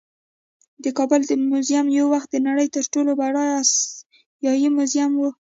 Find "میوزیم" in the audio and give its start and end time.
1.51-1.85, 4.75-5.11